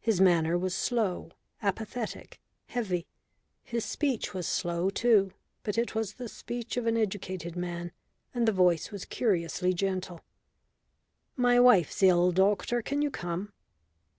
His 0.00 0.20
manner 0.20 0.58
was 0.58 0.74
slow, 0.74 1.30
apathetic, 1.62 2.42
heavy. 2.66 3.06
His 3.62 3.86
speech 3.86 4.34
was 4.34 4.46
slow 4.46 4.90
too, 4.90 5.32
but 5.62 5.78
it 5.78 5.94
was 5.94 6.12
the 6.12 6.28
speech 6.28 6.76
of 6.76 6.86
an 6.86 6.98
educated 6.98 7.56
man, 7.56 7.90
and 8.34 8.46
the 8.46 8.52
voice 8.52 8.90
was 8.90 9.06
curiously 9.06 9.72
gentle. 9.72 10.20
"My 11.36 11.58
wife's 11.58 12.02
ill, 12.02 12.32
doctor. 12.32 12.82
Can 12.82 13.00
you 13.00 13.10
come?" 13.10 13.54